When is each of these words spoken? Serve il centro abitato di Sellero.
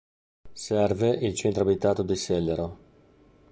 Serve 0.55 1.09
il 1.09 1.35
centro 1.35 1.61
abitato 1.61 2.01
di 2.01 2.15
Sellero. 2.15 2.77